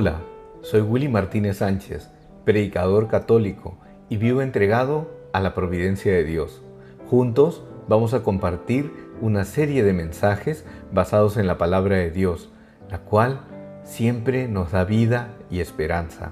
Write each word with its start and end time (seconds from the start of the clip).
Hola, 0.00 0.20
soy 0.62 0.82
Willy 0.82 1.08
Martínez 1.08 1.56
Sánchez, 1.56 2.08
predicador 2.44 3.08
católico 3.08 3.78
y 4.08 4.16
vivo 4.16 4.42
entregado 4.42 5.10
a 5.32 5.40
la 5.40 5.56
providencia 5.56 6.12
de 6.12 6.22
Dios. 6.22 6.62
Juntos 7.10 7.64
vamos 7.88 8.14
a 8.14 8.22
compartir 8.22 8.92
una 9.20 9.44
serie 9.44 9.82
de 9.82 9.92
mensajes 9.92 10.64
basados 10.92 11.36
en 11.36 11.48
la 11.48 11.58
palabra 11.58 11.96
de 11.96 12.12
Dios, 12.12 12.48
la 12.88 12.98
cual 12.98 13.40
siempre 13.82 14.46
nos 14.46 14.70
da 14.70 14.84
vida 14.84 15.34
y 15.50 15.58
esperanza. 15.58 16.30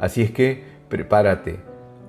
Así 0.00 0.22
es 0.22 0.32
que 0.32 0.64
prepárate, 0.88 1.60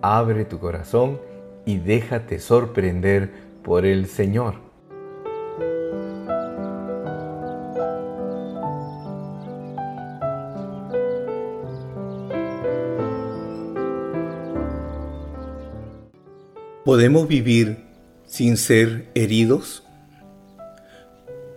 abre 0.01 0.45
tu 0.45 0.57
corazón 0.57 1.21
y 1.64 1.77
déjate 1.77 2.39
sorprender 2.39 3.33
por 3.61 3.86
el 3.86 4.07
Señor. 4.07 4.66
¿Podemos 16.87 17.27
vivir 17.27 17.79
sin 18.27 18.55
ser 18.55 19.09
heridos? 19.14 19.83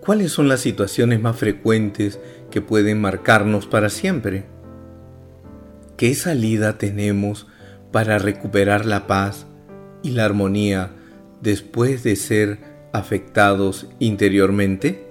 ¿Cuáles 0.01 0.33
son 0.33 0.49
las 0.49 0.59
situaciones 0.59 1.21
más 1.21 1.37
frecuentes 1.37 2.19
que 2.51 2.61
pueden 2.61 3.01
marcarnos 3.01 3.67
para 3.67 3.91
siempre? 3.91 4.47
¿Qué 5.97 6.17
salida 6.17 6.79
tenemos 6.79 7.47
para 7.93 8.19
recuperar 8.19 8.87
la 8.87 9.07
paz 9.07 9.47
y 10.03 10.11
la 10.11 10.25
armonía 10.25 10.91
después 11.41 12.03
de 12.03 12.17
ser 12.17 12.59
afectados 12.93 13.87
interiormente? 14.01 15.07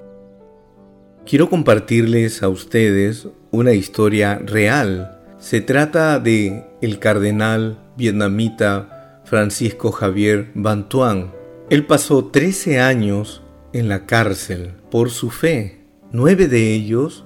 Quiero 1.25 1.49
compartirles 1.49 2.43
a 2.43 2.49
ustedes 2.49 3.29
una 3.51 3.71
historia 3.71 4.37
real. 4.37 5.17
Se 5.39 5.61
trata 5.61 6.19
de 6.19 6.65
el 6.81 6.99
cardenal 6.99 7.79
vietnamita 7.95 8.97
Francisco 9.29 9.91
Javier 9.91 10.49
Bantuan. 10.55 11.31
Él 11.69 11.85
pasó 11.85 12.25
13 12.25 12.79
años 12.79 13.43
en 13.73 13.87
la 13.87 14.07
cárcel 14.07 14.73
por 14.89 15.11
su 15.11 15.29
fe. 15.29 15.85
Nueve 16.11 16.47
de 16.47 16.73
ellos 16.73 17.25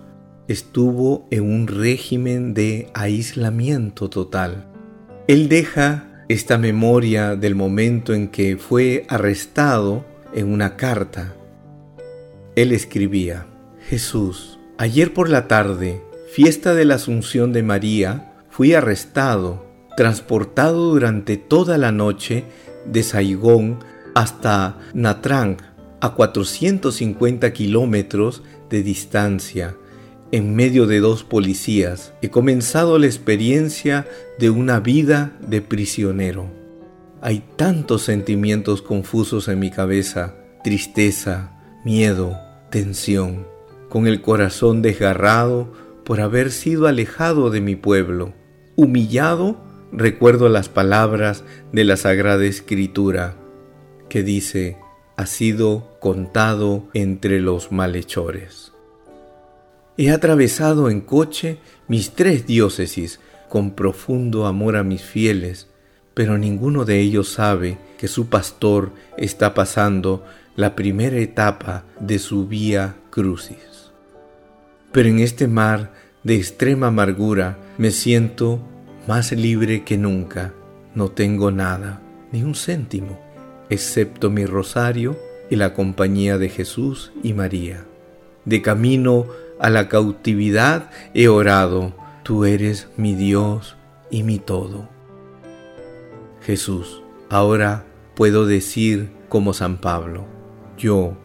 estuvo 0.49 1.25
en 1.31 1.43
un 1.43 1.67
régimen 1.67 2.53
de 2.53 2.89
aislamiento 2.93 4.09
total. 4.09 4.67
Él 5.29 5.47
deja 5.47 6.25
esta 6.27 6.57
memoria 6.57 7.37
del 7.37 7.55
momento 7.55 8.13
en 8.13 8.27
que 8.27 8.57
fue 8.57 9.05
arrestado 9.07 10.03
en 10.33 10.51
una 10.51 10.75
carta. 10.75 11.33
Él 12.57 12.73
escribía, 12.73 13.47
Jesús, 13.87 14.59
ayer 14.77 15.13
por 15.13 15.29
la 15.29 15.47
tarde, 15.47 16.01
fiesta 16.29 16.73
de 16.73 16.83
la 16.83 16.95
Asunción 16.95 17.53
de 17.53 17.63
María, 17.63 18.33
fui 18.49 18.73
arrestado 18.73 19.72
transportado 19.95 20.91
durante 20.91 21.37
toda 21.37 21.77
la 21.77 21.91
noche 21.91 22.45
de 22.85 23.03
Saigón 23.03 23.79
hasta 24.15 24.77
Natrang, 24.93 25.57
a 26.01 26.13
450 26.15 27.53
kilómetros 27.53 28.43
de 28.69 28.83
distancia, 28.83 29.77
en 30.33 30.55
medio 30.55 30.87
de 30.87 30.99
dos 30.99 31.23
policías, 31.23 32.13
he 32.21 32.29
comenzado 32.29 32.97
la 32.97 33.05
experiencia 33.05 34.07
de 34.39 34.49
una 34.49 34.79
vida 34.79 35.37
de 35.47 35.61
prisionero. 35.61 36.49
Hay 37.21 37.43
tantos 37.55 38.01
sentimientos 38.01 38.81
confusos 38.81 39.47
en 39.47 39.59
mi 39.59 39.69
cabeza, 39.69 40.35
tristeza, 40.63 41.51
miedo, 41.85 42.35
tensión, 42.69 43.47
con 43.89 44.07
el 44.07 44.21
corazón 44.21 44.81
desgarrado 44.81 45.71
por 46.03 46.19
haber 46.19 46.51
sido 46.51 46.87
alejado 46.87 47.49
de 47.49 47.61
mi 47.61 47.75
pueblo, 47.75 48.33
humillado 48.75 49.63
recuerdo 49.95 50.49
las 50.49 50.69
palabras 50.69 51.43
de 51.71 51.83
la 51.83 51.97
Sagrada 51.97 52.45
Escritura 52.45 53.35
que 54.09 54.23
dice, 54.23 54.77
ha 55.15 55.25
sido 55.25 55.97
contado 55.99 56.89
entre 56.93 57.39
los 57.39 57.71
malhechores. 57.71 58.71
He 59.97 60.11
atravesado 60.11 60.89
en 60.89 61.01
coche 61.01 61.59
mis 61.87 62.11
tres 62.11 62.47
diócesis 62.47 63.19
con 63.49 63.71
profundo 63.71 64.47
amor 64.47 64.75
a 64.75 64.83
mis 64.83 65.03
fieles, 65.03 65.67
pero 66.15 66.37
ninguno 66.37 66.85
de 66.85 66.99
ellos 66.99 67.29
sabe 67.29 67.77
que 67.97 68.07
su 68.07 68.27
pastor 68.27 68.91
está 69.17 69.53
pasando 69.53 70.25
la 70.55 70.75
primera 70.75 71.17
etapa 71.17 71.85
de 71.99 72.17
su 72.19 72.47
vía 72.47 72.95
crucis. 73.11 73.91
Pero 74.91 75.09
en 75.09 75.19
este 75.19 75.47
mar 75.47 75.93
de 76.23 76.35
extrema 76.35 76.87
amargura 76.87 77.57
me 77.77 77.91
siento 77.91 78.61
más 79.07 79.31
libre 79.31 79.83
que 79.83 79.97
nunca, 79.97 80.53
no 80.95 81.09
tengo 81.09 81.51
nada, 81.51 82.01
ni 82.31 82.43
un 82.43 82.55
céntimo, 82.55 83.19
excepto 83.69 84.29
mi 84.29 84.45
rosario 84.45 85.17
y 85.49 85.55
la 85.55 85.73
compañía 85.73 86.37
de 86.37 86.49
Jesús 86.49 87.11
y 87.21 87.33
María. 87.33 87.85
De 88.45 88.61
camino 88.61 89.27
a 89.59 89.69
la 89.69 89.89
cautividad 89.89 90.89
he 91.13 91.27
orado, 91.27 91.93
tú 92.23 92.45
eres 92.45 92.87
mi 92.97 93.15
Dios 93.15 93.75
y 94.09 94.23
mi 94.23 94.39
todo. 94.39 94.87
Jesús, 96.41 97.01
ahora 97.29 97.85
puedo 98.15 98.45
decir 98.45 99.09
como 99.29 99.53
San 99.53 99.77
Pablo, 99.77 100.25
yo, 100.77 101.17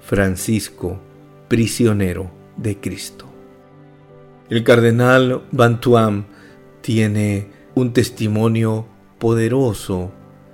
Francisco, 0.00 1.00
prisionero 1.48 2.30
de 2.56 2.78
Cristo. 2.78 3.26
El 4.48 4.62
cardenal 4.62 5.42
Bantuam 5.50 6.24
tiene 6.86 7.48
un 7.74 7.92
testimonio 7.92 8.86
poderoso, 9.18 10.12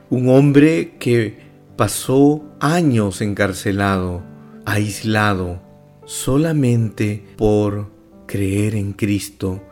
un 0.09 0.31
hombre 0.31 0.95
que 0.99 1.37
pasó 1.77 2.43
años 2.59 3.21
encarcelado, 3.21 4.23
aislado, 4.65 5.61
solamente 6.07 7.23
por 7.37 7.93
creer 8.27 8.77
en 8.77 8.95
Cristo 8.95 9.63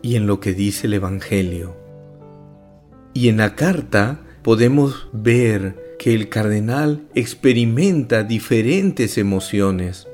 y 0.00 0.16
en 0.16 0.26
lo 0.26 0.40
que 0.40 0.54
dice 0.54 0.86
el 0.86 0.94
Evangelio. 0.94 1.76
Y 3.12 3.28
en 3.28 3.36
la 3.36 3.54
carta 3.54 4.22
podemos 4.42 5.10
ver 5.12 5.96
que 5.98 6.14
el 6.14 6.30
cardenal 6.30 7.06
experimenta 7.14 8.24
diferentes 8.24 9.18
emociones, 9.18 10.08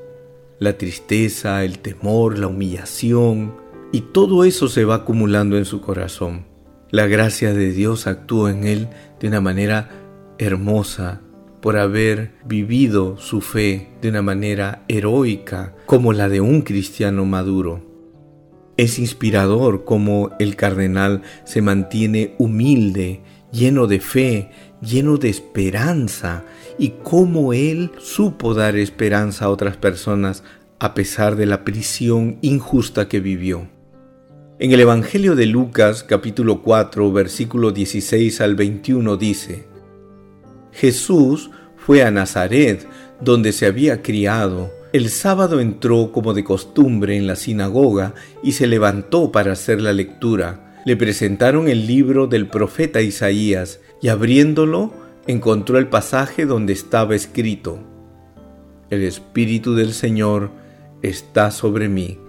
la 0.59 0.77
tristeza, 0.77 1.63
el 1.63 1.79
temor, 1.79 2.37
la 2.37 2.47
humillación, 2.47 3.63
y 3.95 4.01
todo 4.01 4.43
eso 4.43 4.67
se 4.67 4.83
va 4.83 4.95
acumulando 4.95 5.57
en 5.57 5.63
su 5.63 5.79
corazón. 5.79 6.43
La 6.91 7.07
gracia 7.07 7.53
de 7.53 7.71
Dios 7.71 8.07
actúa 8.07 8.51
en 8.51 8.65
él 8.65 8.89
de 9.21 9.29
una 9.29 9.39
manera 9.39 9.89
hermosa 10.37 11.21
por 11.61 11.77
haber 11.77 12.33
vivido 12.43 13.15
su 13.17 13.39
fe 13.39 13.87
de 14.01 14.09
una 14.09 14.21
manera 14.21 14.83
heroica 14.89 15.73
como 15.85 16.11
la 16.11 16.27
de 16.27 16.41
un 16.41 16.63
cristiano 16.63 17.23
maduro. 17.23 17.85
Es 18.75 18.99
inspirador 18.99 19.85
como 19.85 20.31
el 20.39 20.57
cardenal 20.57 21.21
se 21.45 21.61
mantiene 21.61 22.35
humilde, 22.37 23.21
lleno 23.53 23.87
de 23.87 24.01
fe, 24.01 24.49
lleno 24.81 25.15
de 25.15 25.29
esperanza 25.29 26.43
y 26.77 26.95
cómo 27.01 27.53
él 27.53 27.91
supo 27.97 28.55
dar 28.55 28.75
esperanza 28.75 29.45
a 29.45 29.49
otras 29.49 29.77
personas 29.77 30.43
a 30.79 30.93
pesar 30.93 31.37
de 31.37 31.45
la 31.45 31.63
prisión 31.63 32.39
injusta 32.41 33.07
que 33.07 33.21
vivió. 33.21 33.73
En 34.57 34.71
el 34.71 34.79
Evangelio 34.79 35.35
de 35.35 35.47
Lucas 35.47 36.01
capítulo 36.01 36.61
4 36.61 37.11
versículo 37.11 37.71
16 37.71 38.39
al 38.39 38.55
21 38.55 39.17
dice, 39.17 39.65
Jesús 40.71 41.51
fue 41.75 42.03
a 42.03 42.09
Nazaret, 42.09 42.87
donde 43.19 43.51
se 43.51 43.65
había 43.65 44.01
criado. 44.01 44.71
El 44.93 45.09
sábado 45.09 45.59
entró 45.59 46.13
como 46.13 46.33
de 46.33 46.45
costumbre 46.45 47.17
en 47.17 47.27
la 47.27 47.35
sinagoga 47.35 48.13
y 48.43 48.53
se 48.53 48.65
levantó 48.65 49.29
para 49.29 49.51
hacer 49.51 49.81
la 49.81 49.91
lectura. 49.91 50.81
Le 50.85 50.95
presentaron 50.95 51.67
el 51.67 51.85
libro 51.85 52.27
del 52.27 52.47
profeta 52.47 53.01
Isaías 53.01 53.81
y 54.01 54.07
abriéndolo 54.07 54.93
encontró 55.27 55.77
el 55.77 55.89
pasaje 55.89 56.45
donde 56.45 56.71
estaba 56.71 57.13
escrito, 57.13 57.79
El 58.89 59.03
Espíritu 59.03 59.75
del 59.75 59.91
Señor 59.91 60.49
está 61.01 61.51
sobre 61.51 61.89
mí 61.89 62.19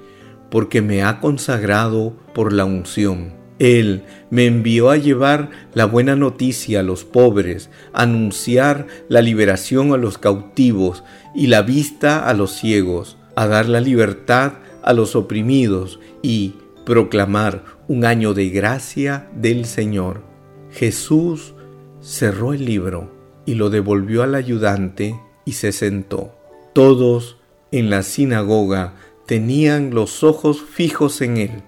porque 0.50 0.82
me 0.82 1.02
ha 1.02 1.20
consagrado 1.20 2.16
por 2.34 2.52
la 2.52 2.64
unción. 2.64 3.34
Él 3.58 4.04
me 4.30 4.46
envió 4.46 4.90
a 4.90 4.96
llevar 4.96 5.50
la 5.72 5.86
buena 5.86 6.14
noticia 6.14 6.80
a 6.80 6.82
los 6.82 7.04
pobres, 7.04 7.70
anunciar 7.92 8.86
la 9.08 9.22
liberación 9.22 9.92
a 9.92 9.96
los 9.96 10.18
cautivos 10.18 11.04
y 11.34 11.46
la 11.46 11.62
vista 11.62 12.28
a 12.28 12.34
los 12.34 12.52
ciegos, 12.52 13.16
a 13.34 13.46
dar 13.46 13.68
la 13.68 13.80
libertad 13.80 14.54
a 14.82 14.92
los 14.92 15.16
oprimidos 15.16 16.00
y 16.22 16.54
proclamar 16.84 17.64
un 17.88 18.04
año 18.04 18.34
de 18.34 18.50
gracia 18.50 19.28
del 19.34 19.64
Señor. 19.64 20.22
Jesús 20.70 21.54
cerró 22.00 22.52
el 22.52 22.64
libro 22.64 23.10
y 23.46 23.54
lo 23.54 23.70
devolvió 23.70 24.22
al 24.22 24.34
ayudante 24.34 25.18
y 25.44 25.52
se 25.52 25.72
sentó. 25.72 26.34
Todos 26.74 27.38
en 27.72 27.90
la 27.90 28.02
sinagoga 28.02 28.94
tenían 29.26 29.90
los 29.90 30.22
ojos 30.22 30.62
fijos 30.62 31.20
en 31.20 31.36
él. 31.36 31.62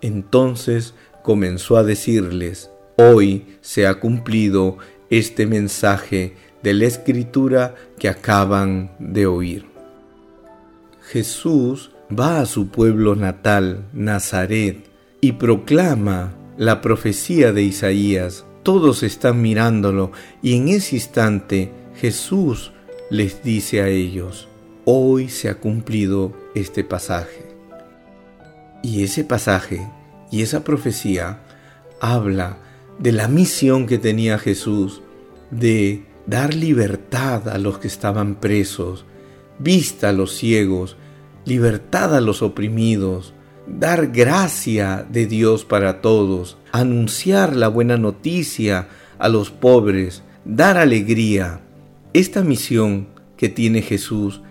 Entonces 0.00 0.94
comenzó 1.22 1.76
a 1.76 1.82
decirles, 1.82 2.70
hoy 2.96 3.46
se 3.60 3.86
ha 3.86 3.98
cumplido 3.98 4.78
este 5.10 5.46
mensaje 5.46 6.36
de 6.62 6.74
la 6.74 6.86
escritura 6.86 7.74
que 7.98 8.08
acaban 8.08 8.92
de 8.98 9.26
oír. 9.26 9.66
Jesús 11.02 11.92
va 12.08 12.40
a 12.40 12.46
su 12.46 12.68
pueblo 12.68 13.14
natal, 13.14 13.86
Nazaret, 13.92 14.84
y 15.20 15.32
proclama 15.32 16.34
la 16.56 16.80
profecía 16.80 17.52
de 17.52 17.62
Isaías. 17.62 18.44
Todos 18.62 19.02
están 19.02 19.40
mirándolo 19.40 20.12
y 20.42 20.56
en 20.56 20.68
ese 20.68 20.96
instante 20.96 21.72
Jesús 21.96 22.72
les 23.10 23.42
dice 23.42 23.82
a 23.82 23.88
ellos, 23.88 24.48
hoy 24.88 25.28
se 25.28 25.48
ha 25.48 25.56
cumplido 25.56 26.32
este 26.54 26.84
pasaje. 26.84 27.44
Y 28.84 29.02
ese 29.02 29.24
pasaje 29.24 29.84
y 30.30 30.42
esa 30.42 30.62
profecía 30.62 31.40
habla 32.00 32.58
de 33.00 33.10
la 33.10 33.26
misión 33.26 33.86
que 33.86 33.98
tenía 33.98 34.38
Jesús 34.38 35.02
de 35.50 36.04
dar 36.26 36.54
libertad 36.54 37.48
a 37.48 37.58
los 37.58 37.78
que 37.78 37.88
estaban 37.88 38.36
presos, 38.36 39.04
vista 39.58 40.10
a 40.10 40.12
los 40.12 40.36
ciegos, 40.36 40.96
libertad 41.44 42.14
a 42.14 42.20
los 42.20 42.40
oprimidos, 42.40 43.34
dar 43.66 44.12
gracia 44.12 45.04
de 45.10 45.26
Dios 45.26 45.64
para 45.64 46.00
todos, 46.00 46.58
anunciar 46.70 47.56
la 47.56 47.66
buena 47.66 47.96
noticia 47.96 48.86
a 49.18 49.28
los 49.28 49.50
pobres, 49.50 50.22
dar 50.44 50.78
alegría. 50.78 51.60
Esta 52.12 52.42
misión 52.42 53.08
que 53.36 53.48
tiene 53.48 53.82
Jesús 53.82 54.42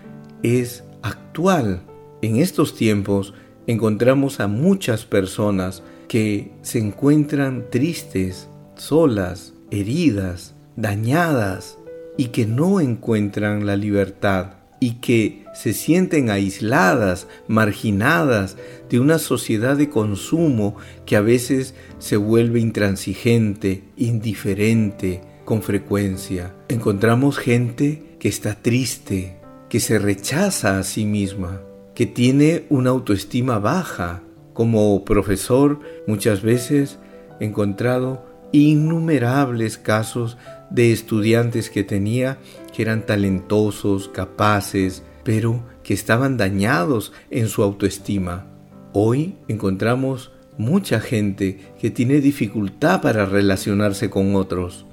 es 0.46 0.84
actual. 1.02 1.82
En 2.22 2.36
estos 2.36 2.74
tiempos 2.74 3.34
encontramos 3.66 4.40
a 4.40 4.46
muchas 4.46 5.04
personas 5.04 5.82
que 6.08 6.52
se 6.62 6.78
encuentran 6.78 7.66
tristes, 7.70 8.48
solas, 8.76 9.54
heridas, 9.70 10.54
dañadas 10.76 11.78
y 12.16 12.26
que 12.26 12.46
no 12.46 12.80
encuentran 12.80 13.66
la 13.66 13.76
libertad 13.76 14.52
y 14.78 15.00
que 15.00 15.44
se 15.54 15.72
sienten 15.72 16.30
aisladas, 16.30 17.26
marginadas 17.48 18.56
de 18.88 19.00
una 19.00 19.18
sociedad 19.18 19.76
de 19.76 19.88
consumo 19.88 20.76
que 21.06 21.16
a 21.16 21.22
veces 21.22 21.74
se 21.98 22.16
vuelve 22.16 22.60
intransigente, 22.60 23.84
indiferente 23.96 25.22
con 25.44 25.62
frecuencia. 25.62 26.54
Encontramos 26.68 27.38
gente 27.38 28.16
que 28.18 28.28
está 28.28 28.54
triste, 28.54 29.35
que 29.68 29.80
se 29.80 29.98
rechaza 29.98 30.78
a 30.78 30.82
sí 30.82 31.04
misma, 31.04 31.60
que 31.94 32.06
tiene 32.06 32.66
una 32.68 32.90
autoestima 32.90 33.58
baja. 33.58 34.22
Como 34.52 35.04
profesor 35.04 35.80
muchas 36.06 36.42
veces 36.42 36.98
he 37.40 37.44
encontrado 37.44 38.24
innumerables 38.52 39.76
casos 39.76 40.38
de 40.70 40.92
estudiantes 40.92 41.70
que 41.70 41.84
tenía 41.84 42.38
que 42.74 42.82
eran 42.82 43.06
talentosos, 43.06 44.08
capaces, 44.08 45.02
pero 45.24 45.62
que 45.82 45.94
estaban 45.94 46.36
dañados 46.36 47.12
en 47.30 47.48
su 47.48 47.62
autoestima. 47.62 48.46
Hoy 48.92 49.36
encontramos 49.48 50.32
mucha 50.58 51.00
gente 51.00 51.58
que 51.80 51.90
tiene 51.90 52.20
dificultad 52.20 53.02
para 53.02 53.26
relacionarse 53.26 54.10
con 54.10 54.34
otros. 54.36 54.86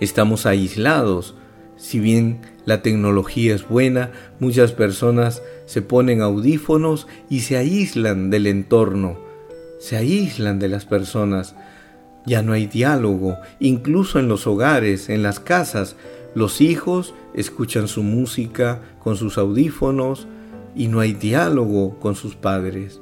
Estamos 0.00 0.46
aislados. 0.46 1.34
Si 1.76 1.98
bien 1.98 2.40
la 2.64 2.82
tecnología 2.82 3.54
es 3.54 3.68
buena, 3.68 4.12
muchas 4.38 4.72
personas 4.72 5.42
se 5.66 5.82
ponen 5.82 6.22
audífonos 6.22 7.06
y 7.28 7.40
se 7.40 7.56
aíslan 7.56 8.30
del 8.30 8.46
entorno, 8.46 9.18
se 9.80 9.96
aíslan 9.96 10.58
de 10.58 10.68
las 10.68 10.84
personas 10.84 11.54
ya 12.24 12.42
no 12.42 12.52
hay 12.52 12.66
diálogo, 12.66 13.38
incluso 13.58 14.18
en 14.18 14.28
los 14.28 14.46
hogares, 14.46 15.08
en 15.08 15.22
las 15.22 15.40
casas. 15.40 15.96
Los 16.34 16.60
hijos 16.60 17.14
escuchan 17.34 17.88
su 17.88 18.02
música 18.02 18.80
con 19.00 19.16
sus 19.16 19.38
audífonos 19.38 20.28
y 20.74 20.88
no 20.88 21.00
hay 21.00 21.12
diálogo 21.12 21.98
con 21.98 22.14
sus 22.14 22.36
padres. 22.36 23.00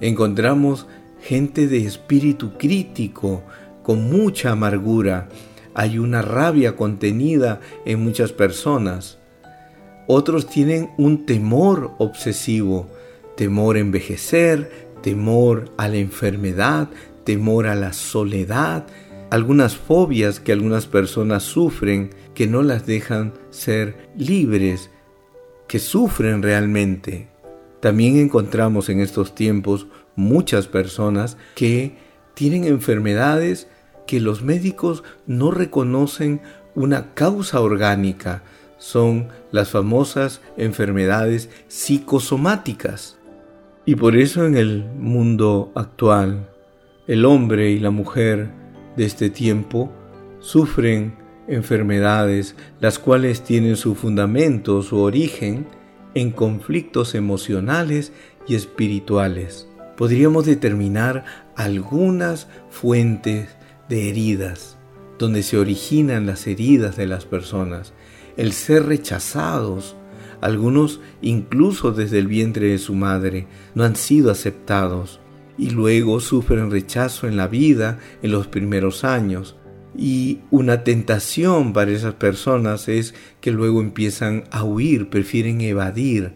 Encontramos 0.00 0.86
gente 1.20 1.68
de 1.68 1.84
espíritu 1.84 2.56
crítico, 2.56 3.42
con 3.82 4.10
mucha 4.10 4.52
amargura. 4.52 5.28
Hay 5.74 5.98
una 5.98 6.22
rabia 6.22 6.76
contenida 6.76 7.60
en 7.84 8.02
muchas 8.02 8.32
personas. 8.32 9.18
Otros 10.06 10.46
tienen 10.46 10.90
un 10.98 11.26
temor 11.26 11.92
obsesivo, 11.98 12.88
temor 13.36 13.76
a 13.76 13.80
envejecer, 13.80 14.70
temor 15.02 15.70
a 15.76 15.88
la 15.88 15.96
enfermedad, 15.96 16.88
temor 17.24 17.66
a 17.66 17.74
la 17.74 17.92
soledad, 17.92 18.86
algunas 19.30 19.76
fobias 19.76 20.40
que 20.40 20.52
algunas 20.52 20.86
personas 20.86 21.42
sufren 21.42 22.10
que 22.34 22.46
no 22.46 22.62
las 22.62 22.86
dejan 22.86 23.32
ser 23.50 24.10
libres, 24.16 24.90
que 25.68 25.78
sufren 25.78 26.42
realmente. 26.42 27.28
También 27.80 28.16
encontramos 28.18 28.88
en 28.88 29.00
estos 29.00 29.34
tiempos 29.34 29.86
muchas 30.16 30.66
personas 30.68 31.36
que 31.54 31.96
tienen 32.34 32.64
enfermedades 32.64 33.68
que 34.12 34.20
los 34.20 34.42
médicos 34.42 35.04
no 35.26 35.50
reconocen 35.50 36.42
una 36.74 37.14
causa 37.14 37.62
orgánica. 37.62 38.42
Son 38.76 39.28
las 39.52 39.70
famosas 39.70 40.42
enfermedades 40.58 41.48
psicosomáticas. 41.68 43.16
Y 43.86 43.94
por 43.94 44.14
eso 44.14 44.44
en 44.44 44.58
el 44.58 44.84
mundo 44.98 45.72
actual 45.74 46.46
el 47.06 47.24
hombre 47.24 47.70
y 47.70 47.78
la 47.78 47.90
mujer 47.90 48.50
de 48.98 49.06
este 49.06 49.30
tiempo 49.30 49.90
sufren 50.40 51.16
enfermedades 51.48 52.54
las 52.80 52.98
cuales 52.98 53.40
tienen 53.40 53.76
su 53.76 53.94
fundamento, 53.94 54.82
su 54.82 54.98
origen 54.98 55.66
en 56.12 56.32
conflictos 56.32 57.14
emocionales 57.14 58.12
y 58.46 58.56
espirituales. 58.56 59.66
Podríamos 59.96 60.44
determinar 60.44 61.24
algunas 61.56 62.48
fuentes 62.68 63.56
de 63.88 64.08
heridas, 64.08 64.78
donde 65.18 65.42
se 65.42 65.58
originan 65.58 66.26
las 66.26 66.46
heridas 66.46 66.96
de 66.96 67.06
las 67.06 67.24
personas, 67.24 67.92
el 68.36 68.52
ser 68.52 68.86
rechazados, 68.86 69.96
algunos 70.40 71.00
incluso 71.20 71.92
desde 71.92 72.18
el 72.18 72.26
vientre 72.26 72.68
de 72.68 72.78
su 72.78 72.94
madre 72.94 73.46
no 73.74 73.84
han 73.84 73.94
sido 73.94 74.30
aceptados, 74.30 75.20
y 75.58 75.70
luego 75.70 76.20
sufren 76.20 76.70
rechazo 76.70 77.28
en 77.28 77.36
la 77.36 77.46
vida 77.46 77.98
en 78.22 78.32
los 78.32 78.48
primeros 78.48 79.04
años. 79.04 79.56
Y 79.96 80.40
una 80.50 80.84
tentación 80.84 81.72
para 81.72 81.90
esas 81.90 82.14
personas 82.14 82.88
es 82.88 83.14
que 83.40 83.50
luego 83.50 83.80
empiezan 83.80 84.44
a 84.50 84.64
huir, 84.64 85.10
prefieren 85.10 85.60
evadir. 85.60 86.32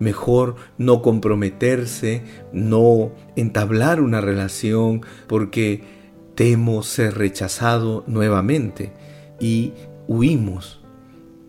Mejor 0.00 0.56
no 0.78 1.02
comprometerse, 1.02 2.22
no 2.52 3.12
entablar 3.36 4.00
una 4.00 4.20
relación 4.20 5.02
porque 5.26 5.97
temo 6.38 6.84
ser 6.84 7.18
rechazado 7.18 8.04
nuevamente 8.06 8.92
y 9.40 9.72
huimos. 10.06 10.80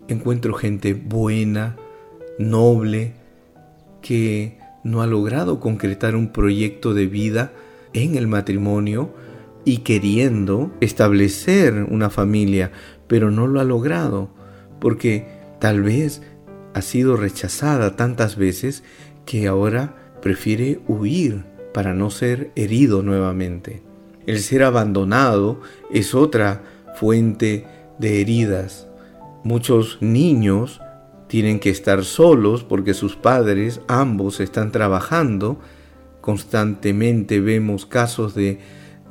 Encuentro 0.08 0.52
gente 0.52 0.94
buena, 0.94 1.76
noble, 2.40 3.12
que 4.02 4.58
no 4.82 5.00
ha 5.00 5.06
logrado 5.06 5.60
concretar 5.60 6.16
un 6.16 6.32
proyecto 6.32 6.92
de 6.92 7.06
vida 7.06 7.52
en 7.92 8.16
el 8.16 8.26
matrimonio 8.26 9.14
y 9.64 9.78
queriendo 9.78 10.72
establecer 10.80 11.86
una 11.88 12.10
familia, 12.10 12.72
pero 13.06 13.30
no 13.30 13.46
lo 13.46 13.60
ha 13.60 13.64
logrado, 13.64 14.30
porque 14.80 15.28
tal 15.60 15.82
vez 15.82 16.20
ha 16.74 16.82
sido 16.82 17.16
rechazada 17.16 17.94
tantas 17.94 18.34
veces 18.34 18.82
que 19.24 19.46
ahora 19.46 20.16
prefiere 20.20 20.80
huir 20.88 21.44
para 21.72 21.94
no 21.94 22.10
ser 22.10 22.50
herido 22.56 23.04
nuevamente. 23.04 23.88
El 24.30 24.38
ser 24.38 24.62
abandonado 24.62 25.60
es 25.90 26.14
otra 26.14 26.62
fuente 26.94 27.66
de 27.98 28.20
heridas. 28.20 28.86
Muchos 29.42 29.98
niños 30.00 30.80
tienen 31.26 31.58
que 31.58 31.70
estar 31.70 32.04
solos 32.04 32.62
porque 32.62 32.94
sus 32.94 33.16
padres 33.16 33.80
ambos 33.88 34.38
están 34.38 34.70
trabajando. 34.70 35.58
Constantemente 36.20 37.40
vemos 37.40 37.86
casos 37.86 38.36
de 38.36 38.60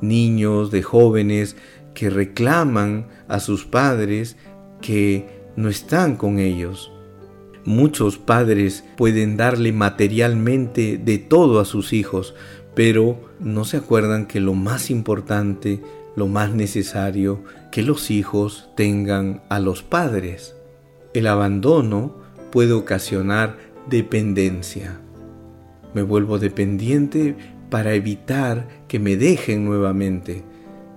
niños, 0.00 0.70
de 0.70 0.82
jóvenes 0.82 1.54
que 1.92 2.08
reclaman 2.08 3.06
a 3.28 3.40
sus 3.40 3.66
padres 3.66 4.38
que 4.80 5.28
no 5.54 5.68
están 5.68 6.16
con 6.16 6.38
ellos. 6.38 6.90
Muchos 7.66 8.16
padres 8.16 8.84
pueden 8.96 9.36
darle 9.36 9.72
materialmente 9.74 10.96
de 10.96 11.18
todo 11.18 11.60
a 11.60 11.66
sus 11.66 11.92
hijos, 11.92 12.34
pero 12.74 13.20
no 13.40 13.64
se 13.64 13.76
acuerdan 13.76 14.26
que 14.26 14.40
lo 14.40 14.54
más 14.54 14.90
importante, 14.90 15.80
lo 16.16 16.28
más 16.28 16.52
necesario, 16.52 17.42
que 17.70 17.82
los 17.82 18.10
hijos 18.10 18.70
tengan 18.76 19.42
a 19.48 19.58
los 19.58 19.82
padres. 19.82 20.56
El 21.14 21.26
abandono 21.26 22.16
puede 22.50 22.72
ocasionar 22.72 23.56
dependencia. 23.88 25.00
Me 25.94 26.02
vuelvo 26.02 26.38
dependiente 26.38 27.36
para 27.70 27.94
evitar 27.94 28.68
que 28.88 28.98
me 28.98 29.16
dejen 29.16 29.64
nuevamente. 29.64 30.44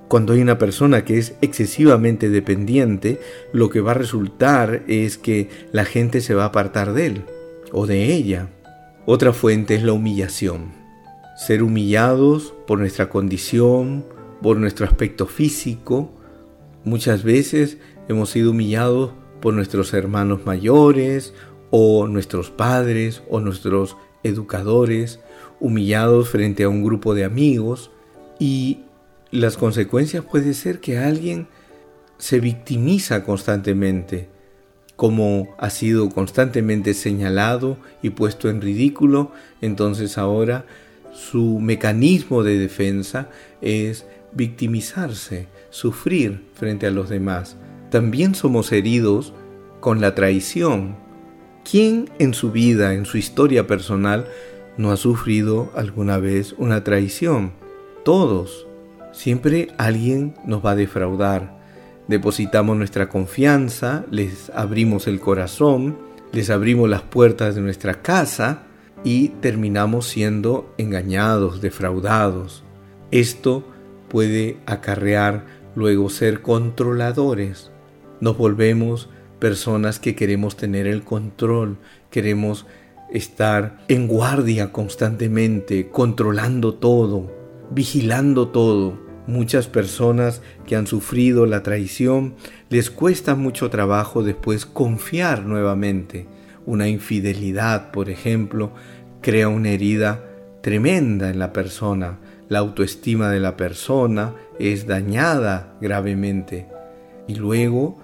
Cuando 0.08 0.34
hay 0.34 0.42
una 0.42 0.60
persona 0.60 1.06
que 1.06 1.18
es 1.18 1.36
excesivamente 1.42 2.30
dependiente, 2.30 3.20
lo 3.52 3.70
que 3.70 3.82
va 3.82 3.92
a 3.92 3.96
resultar 3.96 4.84
es 4.88 5.18
que 5.18 5.50
la 5.72 5.86
gente 5.86 6.22
se 6.22 6.36
va 6.36 6.44
a 6.44 6.48
apartar 6.48 6.94
de 6.94 7.08
él 7.08 7.26
o 7.72 7.88
de 7.88 8.14
ella. 8.14 8.50
Otra 9.06 9.34
fuente 9.34 9.76
es 9.76 9.84
la 9.84 9.94
humillación. 9.94 10.83
Ser 11.36 11.64
humillados 11.64 12.54
por 12.68 12.80
nuestra 12.80 13.10
condición, 13.10 14.06
por 14.42 14.58
nuestro 14.58 14.86
aspecto 14.86 15.26
físico. 15.26 16.12
Muchas 16.84 17.24
veces 17.24 17.78
hemos 18.08 18.30
sido 18.30 18.52
humillados 18.52 19.12
por 19.42 19.54
nuestros 19.54 19.94
hermanos 19.94 20.46
mayores 20.46 21.34
o 21.72 22.08
nuestros 22.08 22.52
padres 22.52 23.24
o 23.30 23.40
nuestros 23.40 23.98
educadores, 24.24 25.20
humillados 25.60 26.30
frente 26.30 26.64
a 26.64 26.70
un 26.70 26.84
grupo 26.84 27.16
de 27.16 27.24
amigos 27.24 27.92
y 28.40 28.82
las 29.32 29.58
consecuencias 29.58 30.24
puede 30.24 30.54
ser 30.54 30.80
que 30.80 31.00
alguien 31.00 31.48
se 32.18 32.40
victimiza 32.40 33.24
constantemente, 33.24 34.30
como 34.96 35.56
ha 35.58 35.70
sido 35.70 36.10
constantemente 36.10 36.94
señalado 36.94 37.78
y 38.02 38.12
puesto 38.12 38.50
en 38.50 38.62
ridículo, 38.62 39.32
entonces 39.62 40.18
ahora 40.18 40.66
su 41.14 41.60
mecanismo 41.60 42.44
de 42.44 42.58
defensa 42.58 43.30
es 43.62 44.06
victimizarse, 44.34 45.48
sufrir 45.70 46.44
frente 46.54 46.88
a 46.88 46.92
los 46.92 47.10
demás. 47.10 47.56
También 47.92 48.36
somos 48.36 48.72
heridos 48.72 49.34
con 49.80 50.02
la 50.02 50.16
traición. 50.16 50.96
¿Quién 51.70 52.10
en 52.20 52.34
su 52.34 52.52
vida, 52.52 52.94
en 52.94 53.06
su 53.06 53.18
historia 53.18 53.68
personal, 53.68 54.28
no 54.78 54.92
ha 54.92 54.98
sufrido 54.98 55.72
alguna 55.76 56.18
vez 56.18 56.56
una 56.58 56.84
traición? 56.84 57.54
Todos. 58.04 58.68
Siempre 59.12 59.70
alguien 59.78 60.34
nos 60.46 60.66
va 60.66 60.72
a 60.72 60.76
defraudar. 60.76 61.62
Depositamos 62.08 62.76
nuestra 62.76 63.08
confianza, 63.08 64.04
les 64.10 64.50
abrimos 64.50 65.08
el 65.08 65.20
corazón, 65.20 65.98
les 66.32 66.50
abrimos 66.50 66.90
las 66.90 67.04
puertas 67.04 67.56
de 67.56 67.62
nuestra 67.62 68.02
casa 68.02 68.64
y 69.04 69.30
terminamos 69.30 70.08
siendo 70.08 70.74
engañados, 70.78 71.62
defraudados. 71.62 72.64
Esto 73.12 73.64
puede 74.08 74.58
acarrear 74.66 75.46
luego 75.76 76.10
ser 76.10 76.42
controladores. 76.42 77.72
Nos 78.22 78.38
volvemos 78.38 79.10
personas 79.40 80.00
que 80.00 80.16
queremos 80.16 80.56
tener 80.56 80.88
el 80.88 81.04
control, 81.04 81.78
queremos 82.10 82.66
estar 83.12 83.84
en 83.90 84.08
guardia 84.08 84.72
constantemente, 84.72 85.90
controlando 85.90 86.76
todo, 86.76 87.32
vigilando 87.72 88.48
todo. 88.48 88.98
Muchas 89.28 89.68
personas 89.68 90.42
que 90.66 90.76
han 90.76 90.88
sufrido 90.88 91.46
la 91.46 91.64
traición 91.64 92.36
les 92.70 92.90
cuesta 92.90 93.36
mucho 93.36 93.70
trabajo 93.70 94.24
después 94.24 94.66
confiar 94.66 95.46
nuevamente. 95.46 96.28
Una 96.66 96.88
infidelidad, 96.88 97.92
por 97.92 98.10
ejemplo, 98.10 98.72
crea 99.22 99.50
una 99.50 99.70
herida 99.70 100.24
tremenda 100.62 101.30
en 101.30 101.40
la 101.40 101.54
persona. 101.54 102.20
La 102.50 102.60
autoestima 102.60 103.30
de 103.30 103.40
la 103.40 103.58
persona 103.58 104.34
es 104.60 104.88
dañada 104.88 105.76
gravemente. 105.82 106.68
Y 107.28 107.36
luego 107.36 107.98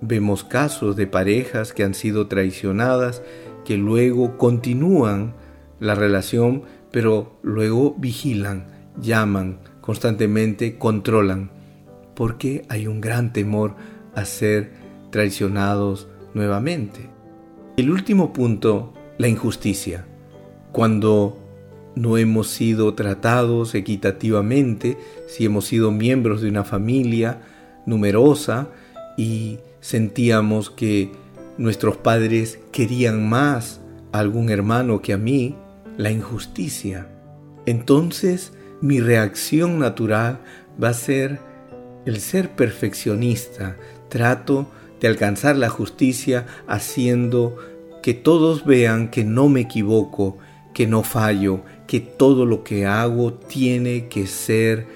vemos 0.00 0.44
casos 0.44 0.96
de 0.96 1.06
parejas 1.06 1.72
que 1.72 1.84
han 1.84 1.94
sido 1.94 2.26
traicionadas 2.26 3.22
que 3.64 3.76
luego 3.76 4.38
continúan 4.38 5.34
la 5.80 5.94
relación, 5.94 6.62
pero 6.92 7.38
luego 7.42 7.94
vigilan, 7.98 8.68
llaman 9.00 9.58
constantemente, 9.80 10.78
controlan, 10.78 11.50
porque 12.14 12.64
hay 12.68 12.86
un 12.86 13.00
gran 13.00 13.32
temor 13.32 13.74
a 14.14 14.24
ser 14.24 14.72
traicionados 15.10 16.08
nuevamente. 16.32 17.15
El 17.76 17.90
último 17.90 18.32
punto, 18.32 18.94
la 19.18 19.28
injusticia. 19.28 20.06
Cuando 20.72 21.38
no 21.94 22.16
hemos 22.16 22.48
sido 22.48 22.94
tratados 22.94 23.74
equitativamente, 23.74 24.96
si 25.26 25.44
hemos 25.44 25.66
sido 25.66 25.90
miembros 25.90 26.40
de 26.40 26.48
una 26.48 26.64
familia 26.64 27.42
numerosa 27.84 28.68
y 29.18 29.58
sentíamos 29.80 30.70
que 30.70 31.12
nuestros 31.58 31.98
padres 31.98 32.58
querían 32.72 33.28
más 33.28 33.82
a 34.10 34.20
algún 34.20 34.48
hermano 34.48 35.02
que 35.02 35.12
a 35.12 35.18
mí, 35.18 35.54
la 35.98 36.10
injusticia. 36.10 37.08
Entonces 37.66 38.54
mi 38.80 39.00
reacción 39.00 39.78
natural 39.78 40.38
va 40.82 40.88
a 40.88 40.94
ser 40.94 41.40
el 42.06 42.20
ser 42.20 42.52
perfeccionista. 42.56 43.76
Trato 44.08 44.66
alcanzar 45.04 45.56
la 45.56 45.68
justicia 45.68 46.46
haciendo 46.66 47.56
que 48.02 48.14
todos 48.14 48.64
vean 48.64 49.10
que 49.10 49.24
no 49.24 49.48
me 49.48 49.62
equivoco, 49.62 50.38
que 50.72 50.86
no 50.86 51.02
fallo, 51.02 51.62
que 51.86 52.00
todo 52.00 52.46
lo 52.46 52.62
que 52.62 52.86
hago 52.86 53.34
tiene 53.34 54.08
que 54.08 54.26
ser 54.26 54.86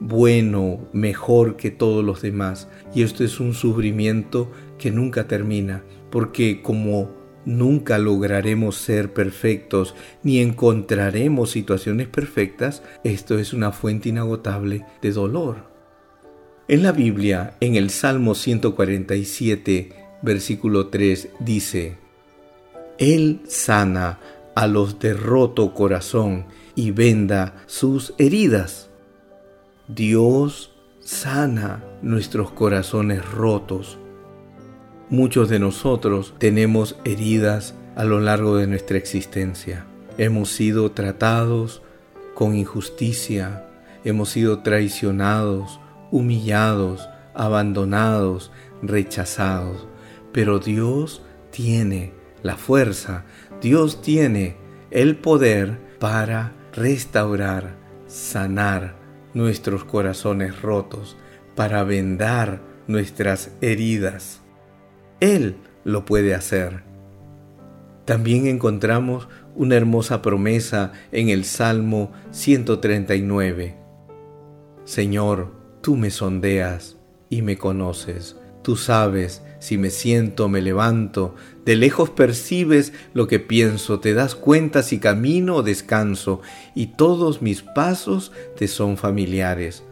bueno, 0.00 0.80
mejor 0.92 1.56
que 1.56 1.70
todos 1.70 2.04
los 2.04 2.22
demás. 2.22 2.68
Y 2.94 3.02
esto 3.02 3.24
es 3.24 3.40
un 3.40 3.54
sufrimiento 3.54 4.50
que 4.78 4.90
nunca 4.90 5.26
termina, 5.26 5.82
porque 6.10 6.62
como 6.62 7.10
nunca 7.44 7.98
lograremos 7.98 8.76
ser 8.76 9.12
perfectos 9.12 9.94
ni 10.22 10.38
encontraremos 10.40 11.50
situaciones 11.50 12.08
perfectas, 12.08 12.82
esto 13.02 13.38
es 13.38 13.52
una 13.52 13.72
fuente 13.72 14.08
inagotable 14.08 14.86
de 15.02 15.12
dolor. 15.12 15.73
En 16.66 16.82
la 16.82 16.92
Biblia, 16.92 17.56
en 17.60 17.74
el 17.74 17.90
Salmo 17.90 18.34
147, 18.34 19.92
versículo 20.22 20.86
3, 20.86 21.28
dice, 21.40 21.98
Él 22.96 23.42
sana 23.46 24.18
a 24.54 24.66
los 24.66 24.98
de 24.98 25.12
roto 25.12 25.74
corazón 25.74 26.46
y 26.74 26.90
venda 26.90 27.54
sus 27.66 28.14
heridas. 28.16 28.88
Dios 29.88 30.72
sana 31.00 31.84
nuestros 32.00 32.50
corazones 32.50 33.22
rotos. 33.30 33.98
Muchos 35.10 35.50
de 35.50 35.58
nosotros 35.58 36.32
tenemos 36.38 36.96
heridas 37.04 37.74
a 37.94 38.04
lo 38.04 38.20
largo 38.20 38.56
de 38.56 38.66
nuestra 38.66 38.96
existencia. 38.96 39.84
Hemos 40.16 40.48
sido 40.48 40.92
tratados 40.92 41.82
con 42.34 42.56
injusticia, 42.56 43.66
hemos 44.02 44.30
sido 44.30 44.60
traicionados, 44.60 45.78
humillados, 46.14 47.08
abandonados, 47.34 48.52
rechazados. 48.82 49.88
Pero 50.32 50.60
Dios 50.60 51.22
tiene 51.50 52.12
la 52.44 52.56
fuerza, 52.56 53.24
Dios 53.60 54.00
tiene 54.00 54.56
el 54.92 55.16
poder 55.16 55.80
para 55.98 56.52
restaurar, 56.72 57.74
sanar 58.06 58.94
nuestros 59.34 59.82
corazones 59.82 60.62
rotos, 60.62 61.16
para 61.56 61.82
vendar 61.82 62.62
nuestras 62.86 63.50
heridas. 63.60 64.40
Él 65.18 65.56
lo 65.82 66.04
puede 66.04 66.32
hacer. 66.36 66.84
También 68.04 68.46
encontramos 68.46 69.28
una 69.56 69.74
hermosa 69.74 70.22
promesa 70.22 70.92
en 71.10 71.28
el 71.28 71.44
Salmo 71.44 72.12
139. 72.30 73.74
Señor, 74.84 75.63
tú 75.84 75.96
me 75.96 76.10
sondeas 76.10 76.96
y 77.28 77.42
me 77.42 77.58
conoces. 77.58 78.36
Tú 78.62 78.74
sabes 78.74 79.42
si 79.58 79.76
me 79.76 79.90
siento, 79.90 80.48
me 80.48 80.62
levanto, 80.62 81.34
de 81.66 81.76
lejos 81.76 82.08
percibes 82.08 82.94
lo 83.12 83.26
que 83.26 83.38
pienso, 83.38 84.00
te 84.00 84.14
das 84.14 84.34
cuenta 84.34 84.82
si 84.82 84.98
camino 84.98 85.56
o 85.56 85.62
descanso, 85.62 86.40
y 86.74 86.86
todos 86.86 87.42
mis 87.42 87.60
pasos 87.60 88.32
te 88.56 88.66
son 88.66 88.96
familiares. 88.96 89.84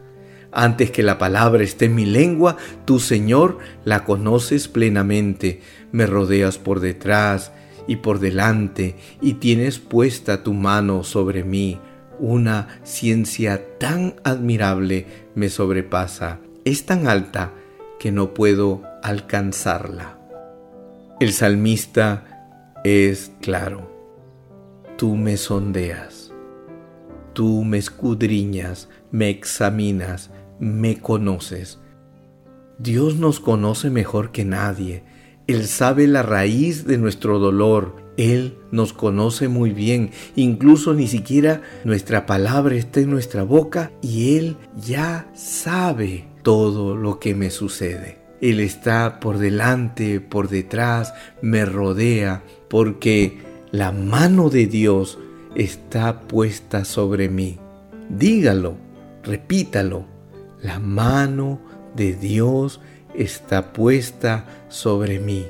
Antes 0.51 0.89
que 0.89 1.03
la 1.03 1.19
palabra 1.19 1.63
esté 1.63 1.85
en 1.85 1.93
mi 1.93 2.07
lengua, 2.07 2.57
tú, 2.85 2.99
Señor, 2.99 3.59
la 3.85 4.03
conoces 4.03 4.67
plenamente. 4.67 5.61
Me 5.91 6.07
rodeas 6.07 6.57
por 6.57 6.79
detrás 6.79 7.51
y 7.87 7.97
por 7.97 8.17
delante, 8.19 8.95
y 9.21 9.33
tienes 9.35 9.77
puesta 9.77 10.41
tu 10.41 10.53
mano 10.53 11.03
sobre 11.03 11.43
mí. 11.43 11.79
Una 12.19 12.79
ciencia 12.83 13.77
tan 13.79 14.15
admirable 14.23 15.07
me 15.35 15.49
sobrepasa. 15.49 16.39
Es 16.65 16.85
tan 16.85 17.07
alta 17.07 17.53
que 17.99 18.11
no 18.11 18.33
puedo 18.33 18.83
alcanzarla. 19.01 20.19
El 21.19 21.33
salmista 21.33 22.79
es 22.83 23.31
claro. 23.41 23.89
Tú 24.97 25.15
me 25.15 25.37
sondeas, 25.37 26.31
tú 27.33 27.63
me 27.63 27.77
escudriñas, 27.77 28.89
me 29.11 29.29
examinas, 29.29 30.29
me 30.59 30.99
conoces. 30.99 31.79
Dios 32.77 33.15
nos 33.15 33.39
conoce 33.39 33.89
mejor 33.89 34.31
que 34.31 34.45
nadie. 34.45 35.03
Él 35.47 35.67
sabe 35.67 36.07
la 36.07 36.23
raíz 36.23 36.85
de 36.85 36.97
nuestro 36.97 37.39
dolor 37.39 38.02
Él 38.17 38.57
nos 38.71 38.93
conoce 38.93 39.47
muy 39.47 39.71
bien, 39.71 40.11
incluso 40.35 40.93
ni 40.93 41.07
siquiera 41.07 41.61
nuestra 41.83 42.25
palabra 42.25 42.75
está 42.75 42.99
en 42.99 43.09
nuestra 43.09 43.43
boca 43.43 43.91
y 44.01 44.37
Él 44.37 44.57
ya 44.75 45.29
sabe 45.33 46.27
todo 46.43 46.95
lo 46.95 47.19
que 47.19 47.33
me 47.33 47.49
sucede. 47.49 48.19
Él 48.41 48.59
está 48.59 49.19
por 49.19 49.37
delante, 49.37 50.19
por 50.19 50.49
detrás, 50.49 51.13
me 51.41 51.65
rodea, 51.65 52.43
porque 52.69 53.39
la 53.71 53.91
mano 53.91 54.49
de 54.49 54.67
Dios 54.67 55.17
está 55.55 56.21
puesta 56.27 56.83
sobre 56.83 57.29
mí. 57.29 57.57
Dígalo, 58.09 58.75
repítalo, 59.23 60.05
la 60.61 60.79
mano 60.79 61.61
de 61.95 62.13
Dios 62.13 62.81
está 63.15 63.71
puesta 63.71 64.45
sobre 64.67 65.19
mí. 65.19 65.45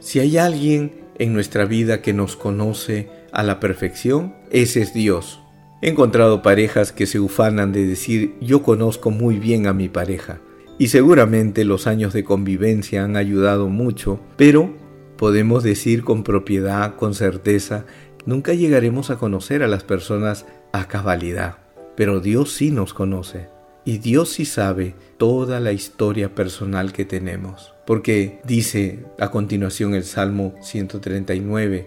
Si 0.00 0.20
hay 0.20 0.38
alguien 0.38 1.01
en 1.18 1.32
nuestra 1.32 1.64
vida 1.64 2.02
que 2.02 2.12
nos 2.12 2.36
conoce 2.36 3.08
a 3.32 3.42
la 3.42 3.60
perfección, 3.60 4.34
ese 4.50 4.82
es 4.82 4.94
Dios. 4.94 5.40
He 5.80 5.88
encontrado 5.88 6.42
parejas 6.42 6.92
que 6.92 7.06
se 7.06 7.18
ufanan 7.18 7.72
de 7.72 7.86
decir 7.86 8.34
yo 8.40 8.62
conozco 8.62 9.10
muy 9.10 9.38
bien 9.38 9.66
a 9.66 9.72
mi 9.72 9.88
pareja. 9.88 10.40
Y 10.78 10.88
seguramente 10.88 11.64
los 11.64 11.86
años 11.86 12.12
de 12.12 12.24
convivencia 12.24 13.04
han 13.04 13.16
ayudado 13.16 13.68
mucho, 13.68 14.20
pero 14.36 14.74
podemos 15.16 15.62
decir 15.62 16.04
con 16.04 16.22
propiedad, 16.22 16.96
con 16.96 17.14
certeza, 17.14 17.84
nunca 18.26 18.54
llegaremos 18.54 19.10
a 19.10 19.18
conocer 19.18 19.62
a 19.62 19.68
las 19.68 19.84
personas 19.84 20.46
a 20.72 20.88
cabalidad. 20.88 21.58
Pero 21.96 22.20
Dios 22.20 22.52
sí 22.52 22.70
nos 22.70 22.94
conoce. 22.94 23.51
Y 23.84 23.98
Dios 23.98 24.30
sí 24.30 24.44
sabe 24.44 24.94
toda 25.16 25.58
la 25.58 25.72
historia 25.72 26.34
personal 26.34 26.92
que 26.92 27.04
tenemos. 27.04 27.72
Porque 27.84 28.40
dice 28.44 29.04
a 29.18 29.30
continuación 29.30 29.94
el 29.94 30.04
Salmo 30.04 30.54
139, 30.62 31.86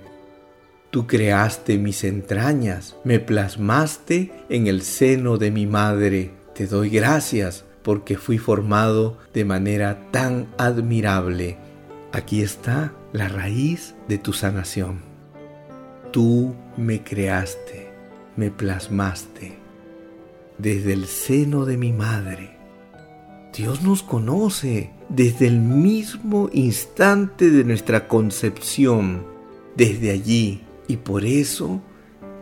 Tú 0.92 1.08
creaste 1.08 1.78
mis 1.78 2.06
entrañas, 2.06 2.96
me 3.04 3.20
plasmaste 3.20 4.32
en 4.48 4.68
el 4.68 4.82
seno 4.82 5.38
de 5.38 5.52
mi 5.52 5.68
madre. 5.68 6.32
Te 6.54 6.68
doy 6.68 6.90
gracias 6.90 7.66
porque 7.84 8.18
fui 8.18 8.38
formado 8.38 9.18
de 9.34 9.44
manera 9.44 10.00
tan 10.12 10.48
admirable. 10.58 11.58
Aquí 12.14 12.42
está 12.42 12.94
la 13.12 13.28
raíz 13.28 13.94
de 14.08 14.18
tu 14.18 14.32
sanación. 14.32 15.02
Tú 16.12 16.56
me 16.78 17.04
creaste, 17.04 17.90
me 18.38 18.50
plasmaste 18.50 19.65
desde 20.58 20.94
el 20.94 21.06
seno 21.06 21.66
de 21.66 21.78
mi 21.78 21.94
madre. 21.94 22.58
Dios 23.56 23.84
nos 23.84 24.04
conoce 24.04 24.92
desde 25.10 25.48
el 25.48 25.60
mismo 25.60 26.50
instante 26.52 27.50
de 27.50 27.64
nuestra 27.64 28.08
concepción, 28.08 29.26
desde 29.76 30.12
allí. 30.12 30.62
Y 30.88 30.98
por 30.98 31.26
eso, 31.26 31.82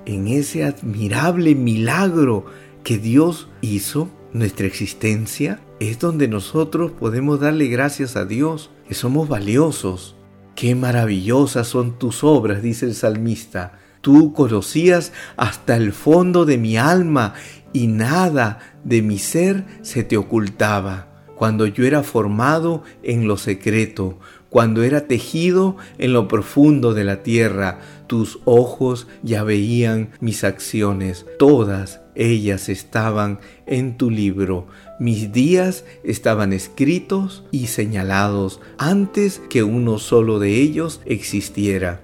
en 0.05 0.27
ese 0.27 0.63
admirable 0.63 1.55
milagro 1.55 2.45
que 2.83 2.97
Dios 2.97 3.49
hizo, 3.61 4.09
nuestra 4.33 4.65
existencia, 4.65 5.61
es 5.79 5.99
donde 5.99 6.27
nosotros 6.27 6.91
podemos 6.91 7.39
darle 7.39 7.67
gracias 7.67 8.15
a 8.15 8.25
Dios, 8.25 8.71
que 8.87 8.95
somos 8.95 9.29
valiosos. 9.29 10.15
Qué 10.55 10.75
maravillosas 10.75 11.67
son 11.67 11.97
tus 11.97 12.23
obras, 12.23 12.61
dice 12.61 12.85
el 12.85 12.95
salmista. 12.95 13.79
Tú 14.03 14.33
conocías 14.33 15.13
hasta 15.37 15.77
el 15.77 15.93
fondo 15.93 16.43
de 16.43 16.57
mi 16.57 16.75
alma 16.75 17.35
y 17.71 17.87
nada 17.87 18.59
de 18.83 19.01
mi 19.01 19.17
ser 19.17 19.63
se 19.81 20.03
te 20.03 20.17
ocultaba. 20.17 21.07
Cuando 21.37 21.67
yo 21.67 21.85
era 21.85 22.03
formado 22.03 22.83
en 23.01 23.29
lo 23.29 23.37
secreto, 23.37 24.19
cuando 24.49 24.83
era 24.83 25.07
tejido 25.07 25.77
en 25.99 26.11
lo 26.11 26.27
profundo 26.27 26.93
de 26.93 27.05
la 27.05 27.23
tierra, 27.23 27.79
tus 28.07 28.39
ojos 28.43 29.07
ya 29.21 29.45
veían 29.45 30.09
mis 30.19 30.43
acciones, 30.43 31.25
todas 31.39 32.01
ellas 32.13 32.67
estaban 32.67 33.39
en 33.67 33.95
tu 33.95 34.09
libro. 34.09 34.67
Mis 34.99 35.31
días 35.31 35.85
estaban 36.03 36.51
escritos 36.51 37.45
y 37.51 37.67
señalados 37.67 38.59
antes 38.77 39.41
que 39.49 39.63
uno 39.63 39.97
solo 39.97 40.39
de 40.39 40.59
ellos 40.59 40.99
existiera. 41.05 42.01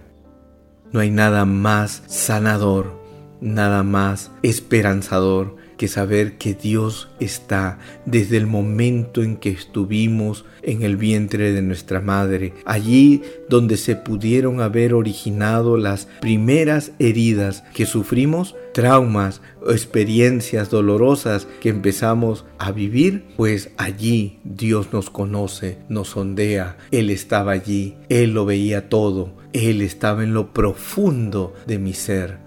No 0.91 0.99
hay 0.99 1.11
nada 1.11 1.45
más 1.45 2.03
sanador, 2.07 2.99
nada 3.41 3.83
más 3.83 4.31
esperanzador 4.41 5.55
que 5.79 5.87
saber 5.87 6.37
que 6.37 6.55
Dios 6.55 7.07
está 7.21 7.79
desde 8.05 8.35
el 8.35 8.47
momento 8.47 9.23
en 9.23 9.37
que 9.37 9.49
estuvimos 9.49 10.43
en 10.61 10.81
el 10.81 10.97
vientre 10.97 11.53
de 11.53 11.61
nuestra 11.61 12.01
madre, 12.01 12.53
allí 12.65 13.21
donde 13.47 13.77
se 13.77 13.95
pudieron 13.95 14.59
haber 14.59 14.93
originado 14.93 15.77
las 15.77 16.07
primeras 16.19 16.91
heridas 16.99 17.63
que 17.73 17.85
sufrimos, 17.85 18.55
traumas 18.73 19.41
o 19.65 19.71
experiencias 19.71 20.69
dolorosas 20.69 21.47
que 21.61 21.69
empezamos 21.69 22.45
a 22.57 22.73
vivir, 22.73 23.23
pues 23.37 23.69
allí 23.77 24.39
Dios 24.43 24.91
nos 24.91 25.09
conoce, 25.09 25.77
nos 25.87 26.09
sondea, 26.09 26.77
Él 26.91 27.09
estaba 27.09 27.53
allí, 27.53 27.95
Él 28.09 28.33
lo 28.33 28.43
veía 28.45 28.89
todo, 28.89 29.38
Él 29.53 29.81
estaba 29.81 30.23
en 30.23 30.33
lo 30.33 30.53
profundo 30.53 31.53
de 31.65 31.79
mi 31.79 31.93
ser. 31.93 32.37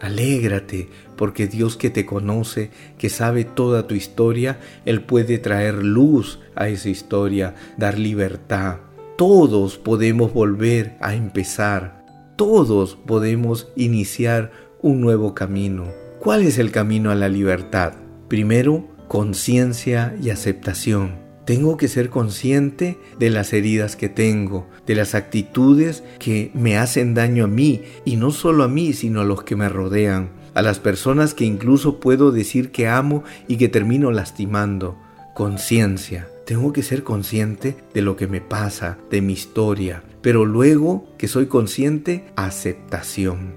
Alégrate, 0.00 0.88
porque 1.16 1.46
Dios 1.46 1.76
que 1.76 1.88
te 1.88 2.04
conoce, 2.04 2.70
que 2.98 3.08
sabe 3.08 3.44
toda 3.44 3.86
tu 3.86 3.94
historia, 3.94 4.58
Él 4.84 5.02
puede 5.02 5.38
traer 5.38 5.82
luz 5.82 6.40
a 6.54 6.68
esa 6.68 6.88
historia, 6.88 7.54
dar 7.78 7.98
libertad. 7.98 8.78
Todos 9.16 9.78
podemos 9.78 10.34
volver 10.34 10.96
a 11.00 11.14
empezar. 11.14 12.04
Todos 12.36 12.96
podemos 12.96 13.68
iniciar 13.76 14.50
un 14.82 15.00
nuevo 15.00 15.34
camino. 15.34 15.86
¿Cuál 16.18 16.42
es 16.42 16.58
el 16.58 16.72
camino 16.72 17.10
a 17.10 17.14
la 17.14 17.28
libertad? 17.28 17.94
Primero, 18.28 18.88
conciencia 19.06 20.16
y 20.20 20.30
aceptación. 20.30 21.21
Tengo 21.44 21.76
que 21.76 21.88
ser 21.88 22.08
consciente 22.08 22.98
de 23.18 23.30
las 23.30 23.52
heridas 23.52 23.96
que 23.96 24.08
tengo, 24.08 24.68
de 24.86 24.94
las 24.94 25.14
actitudes 25.14 26.04
que 26.20 26.52
me 26.54 26.78
hacen 26.78 27.14
daño 27.14 27.44
a 27.44 27.48
mí, 27.48 27.82
y 28.04 28.16
no 28.16 28.30
solo 28.30 28.62
a 28.62 28.68
mí, 28.68 28.92
sino 28.92 29.20
a 29.20 29.24
los 29.24 29.42
que 29.42 29.56
me 29.56 29.68
rodean, 29.68 30.30
a 30.54 30.62
las 30.62 30.78
personas 30.78 31.34
que 31.34 31.44
incluso 31.44 31.98
puedo 31.98 32.30
decir 32.30 32.70
que 32.70 32.86
amo 32.86 33.24
y 33.48 33.56
que 33.56 33.68
termino 33.68 34.12
lastimando. 34.12 34.96
Conciencia. 35.34 36.28
Tengo 36.46 36.72
que 36.72 36.82
ser 36.82 37.02
consciente 37.02 37.76
de 37.94 38.02
lo 38.02 38.16
que 38.16 38.26
me 38.26 38.40
pasa, 38.40 38.98
de 39.10 39.20
mi 39.20 39.32
historia, 39.32 40.02
pero 40.20 40.44
luego 40.44 41.08
que 41.16 41.28
soy 41.28 41.46
consciente, 41.46 42.24
aceptación. 42.36 43.54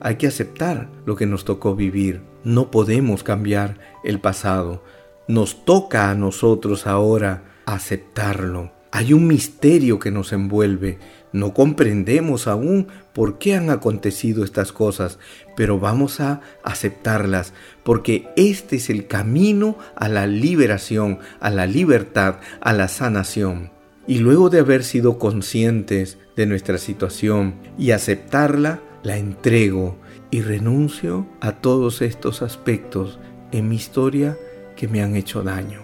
Hay 0.00 0.16
que 0.16 0.26
aceptar 0.26 0.90
lo 1.06 1.16
que 1.16 1.26
nos 1.26 1.44
tocó 1.44 1.74
vivir. 1.74 2.20
No 2.44 2.70
podemos 2.70 3.22
cambiar 3.22 3.78
el 4.04 4.20
pasado, 4.20 4.82
nos 5.28 5.64
toca 5.64 6.10
a 6.10 6.14
nosotros 6.14 6.86
ahora 6.86 7.44
aceptarlo. 7.66 8.72
Hay 8.90 9.12
un 9.12 9.26
misterio 9.26 9.98
que 9.98 10.10
nos 10.10 10.32
envuelve. 10.32 10.98
No 11.32 11.52
comprendemos 11.52 12.46
aún 12.46 12.86
por 13.12 13.38
qué 13.38 13.56
han 13.56 13.70
acontecido 13.70 14.44
estas 14.44 14.72
cosas, 14.72 15.18
pero 15.56 15.80
vamos 15.80 16.20
a 16.20 16.40
aceptarlas, 16.62 17.54
porque 17.82 18.28
este 18.36 18.76
es 18.76 18.88
el 18.88 19.08
camino 19.08 19.76
a 19.96 20.08
la 20.08 20.28
liberación, 20.28 21.18
a 21.40 21.50
la 21.50 21.66
libertad, 21.66 22.36
a 22.60 22.72
la 22.72 22.86
sanación. 22.86 23.72
Y 24.06 24.18
luego 24.18 24.48
de 24.48 24.60
haber 24.60 24.84
sido 24.84 25.18
conscientes 25.18 26.18
de 26.36 26.46
nuestra 26.46 26.78
situación 26.78 27.54
y 27.78 27.90
aceptarla, 27.90 28.80
la 29.02 29.16
entrego 29.16 29.96
y 30.30 30.42
renuncio 30.42 31.26
a 31.40 31.52
todos 31.52 32.00
estos 32.00 32.42
aspectos 32.42 33.18
en 33.50 33.68
mi 33.68 33.76
historia 33.76 34.36
que 34.76 34.88
me 34.88 35.02
han 35.02 35.16
hecho 35.16 35.42
daño. 35.42 35.80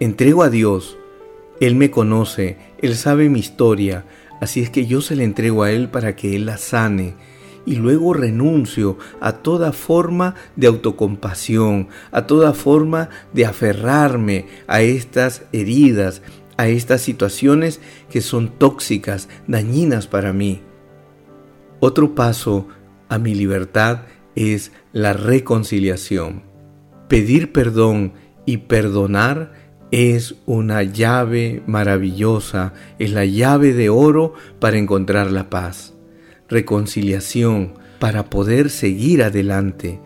Entrego 0.00 0.42
a 0.42 0.50
Dios, 0.50 0.98
Él 1.60 1.76
me 1.76 1.90
conoce, 1.90 2.56
Él 2.78 2.96
sabe 2.96 3.28
mi 3.28 3.40
historia, 3.40 4.04
así 4.40 4.60
es 4.60 4.70
que 4.70 4.86
yo 4.86 5.00
se 5.00 5.16
la 5.16 5.24
entrego 5.24 5.62
a 5.62 5.70
Él 5.70 5.88
para 5.88 6.16
que 6.16 6.36
Él 6.36 6.46
la 6.46 6.58
sane 6.58 7.14
y 7.66 7.76
luego 7.76 8.12
renuncio 8.12 8.98
a 9.20 9.32
toda 9.32 9.72
forma 9.72 10.34
de 10.56 10.66
autocompasión, 10.66 11.88
a 12.12 12.26
toda 12.26 12.52
forma 12.52 13.08
de 13.32 13.46
aferrarme 13.46 14.46
a 14.66 14.82
estas 14.82 15.42
heridas, 15.52 16.22
a 16.56 16.68
estas 16.68 17.00
situaciones 17.00 17.80
que 18.10 18.20
son 18.20 18.48
tóxicas, 18.48 19.28
dañinas 19.46 20.06
para 20.06 20.32
mí. 20.32 20.60
Otro 21.80 22.14
paso 22.14 22.68
a 23.08 23.18
mi 23.18 23.34
libertad 23.34 24.02
es 24.34 24.72
la 24.92 25.12
reconciliación. 25.12 26.53
Pedir 27.14 27.52
perdón 27.52 28.14
y 28.44 28.56
perdonar 28.56 29.52
es 29.92 30.34
una 30.46 30.82
llave 30.82 31.62
maravillosa, 31.64 32.72
es 32.98 33.12
la 33.12 33.24
llave 33.24 33.72
de 33.72 33.88
oro 33.88 34.34
para 34.58 34.78
encontrar 34.78 35.30
la 35.30 35.48
paz. 35.48 35.94
Reconciliación 36.48 37.74
para 38.00 38.30
poder 38.30 38.68
seguir 38.68 39.22
adelante. 39.22 40.00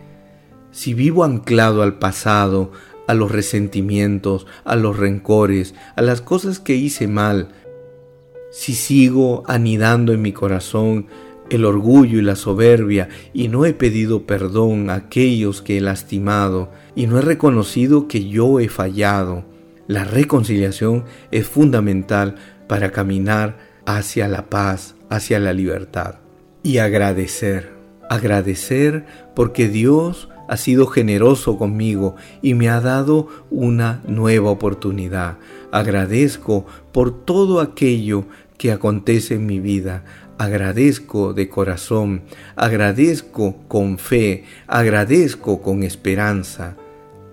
Si 0.69 0.93
vivo 0.93 1.23
anclado 1.23 1.81
al 1.81 1.97
pasado, 1.97 2.71
a 3.07 3.15
los 3.15 3.31
resentimientos, 3.31 4.45
a 4.63 4.75
los 4.75 4.95
rencores, 4.95 5.73
a 5.95 6.03
las 6.03 6.21
cosas 6.21 6.59
que 6.59 6.75
hice 6.75 7.07
mal, 7.07 7.49
Si 8.51 8.75
sigo 8.75 9.43
anidando 9.47 10.13
en 10.13 10.21
mi 10.21 10.31
corazón 10.31 11.07
el 11.49 11.65
orgullo 11.65 12.19
y 12.19 12.21
la 12.21 12.35
soberbia 12.35 13.09
y 13.33 13.47
no 13.47 13.65
he 13.65 13.73
pedido 13.73 14.23
perdón 14.23 14.89
a 14.89 14.95
aquellos 14.95 15.61
que 15.61 15.77
he 15.77 15.81
lastimado 15.81 16.71
y 16.95 17.07
no 17.07 17.17
he 17.17 17.21
reconocido 17.21 18.07
que 18.07 18.27
yo 18.27 18.59
he 18.59 18.69
fallado, 18.69 19.45
la 19.87 20.03
reconciliación 20.03 21.05
es 21.31 21.47
fundamental 21.47 22.35
para 22.67 22.91
caminar 22.91 23.57
hacia 23.85 24.27
la 24.27 24.49
paz, 24.49 24.95
hacia 25.09 25.39
la 25.39 25.51
libertad. 25.53 26.15
Y 26.61 26.77
agradecer, 26.77 27.71
agradecer 28.09 29.05
porque 29.35 29.67
Dios 29.67 30.29
ha 30.47 30.57
sido 30.57 30.87
generoso 30.87 31.57
conmigo 31.57 32.15
y 32.41 32.53
me 32.53 32.69
ha 32.69 32.81
dado 32.81 33.27
una 33.49 34.01
nueva 34.07 34.51
oportunidad. 34.51 35.37
Agradezco 35.71 36.65
por 36.91 37.25
todo 37.25 37.59
aquello 37.59 38.25
que 38.57 38.71
acontece 38.71 39.35
en 39.35 39.45
mi 39.45 39.59
vida. 39.59 40.03
Agradezco 40.39 41.33
de 41.33 41.49
corazón, 41.49 42.21
agradezco 42.55 43.57
con 43.67 43.97
fe, 43.97 44.45
agradezco 44.67 45.61
con 45.61 45.83
esperanza. 45.83 46.77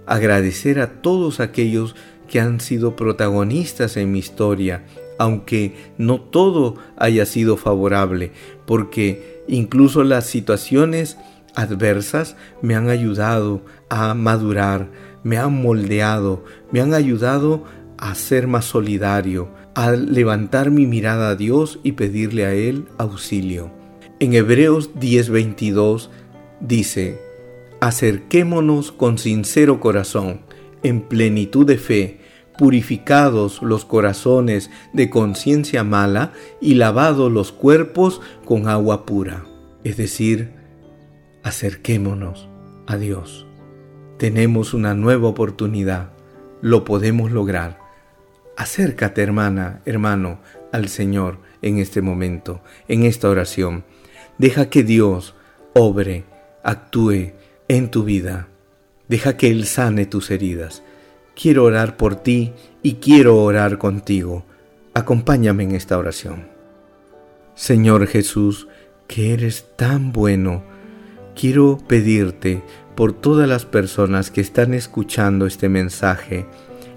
Agradecer 0.06 0.80
a 0.80 1.02
todos 1.02 1.38
aquellos 1.38 1.94
que 2.26 2.40
han 2.40 2.58
sido 2.58 2.96
protagonistas 2.96 3.96
en 3.96 4.10
mi 4.10 4.18
historia, 4.18 4.86
aunque 5.20 5.76
no 5.98 6.20
todo 6.20 6.78
haya 6.96 7.26
sido 7.26 7.56
favorable, 7.56 8.32
porque 8.66 9.40
incluso 9.46 10.02
las 10.02 10.26
situaciones 10.26 11.16
adversas 11.54 12.34
me 12.60 12.74
han 12.74 12.88
ayudado 12.88 13.62
a 13.88 14.14
madurar, 14.14 14.90
me 15.22 15.38
han 15.38 15.62
moldeado, 15.62 16.44
me 16.72 16.80
han 16.80 16.92
ayudado 16.92 17.62
a 17.98 18.16
ser 18.16 18.48
más 18.48 18.64
solidario, 18.64 19.48
a 19.76 19.90
levantar 19.90 20.70
mi 20.70 20.86
mirada 20.86 21.28
a 21.28 21.36
Dios 21.36 21.80
y 21.82 21.92
pedirle 21.92 22.46
a 22.46 22.54
Él 22.54 22.86
auxilio. 22.96 23.70
En 24.20 24.32
Hebreos 24.32 24.94
10:22 24.94 26.08
dice, 26.60 27.20
acerquémonos 27.80 28.90
con 28.90 29.18
sincero 29.18 29.78
corazón 29.78 30.40
en 30.82 31.02
plenitud 31.02 31.66
de 31.66 31.76
fe, 31.76 32.20
purificados 32.56 33.60
los 33.60 33.84
corazones 33.84 34.70
de 34.94 35.10
conciencia 35.10 35.84
mala 35.84 36.32
y 36.58 36.76
lavados 36.76 37.30
los 37.30 37.52
cuerpos 37.52 38.22
con 38.46 38.68
agua 38.68 39.04
pura. 39.04 39.44
Es 39.84 39.98
decir, 39.98 40.52
acerquémonos 41.42 42.48
a 42.86 42.96
Dios. 42.96 43.46
Tenemos 44.16 44.72
una 44.72 44.94
nueva 44.94 45.28
oportunidad, 45.28 46.12
lo 46.62 46.84
podemos 46.84 47.30
lograr. 47.30 47.85
Acércate, 48.56 49.22
hermana, 49.22 49.80
hermano, 49.84 50.40
al 50.72 50.88
Señor 50.88 51.38
en 51.62 51.78
este 51.78 52.00
momento, 52.00 52.62
en 52.88 53.04
esta 53.04 53.28
oración. 53.28 53.84
Deja 54.38 54.70
que 54.70 54.82
Dios 54.82 55.34
obre, 55.74 56.24
actúe 56.62 57.32
en 57.68 57.90
tu 57.90 58.04
vida. 58.04 58.48
Deja 59.08 59.36
que 59.36 59.50
Él 59.50 59.66
sane 59.66 60.06
tus 60.06 60.30
heridas. 60.30 60.82
Quiero 61.34 61.64
orar 61.64 61.96
por 61.96 62.16
ti 62.16 62.54
y 62.82 62.94
quiero 62.94 63.42
orar 63.42 63.78
contigo. 63.78 64.44
Acompáñame 64.94 65.64
en 65.64 65.72
esta 65.72 65.98
oración. 65.98 66.48
Señor 67.54 68.06
Jesús, 68.06 68.68
que 69.06 69.34
eres 69.34 69.66
tan 69.76 70.12
bueno, 70.12 70.62
quiero 71.34 71.78
pedirte 71.86 72.62
por 72.94 73.12
todas 73.12 73.48
las 73.48 73.66
personas 73.66 74.30
que 74.30 74.40
están 74.40 74.72
escuchando 74.74 75.46
este 75.46 75.68
mensaje. 75.68 76.46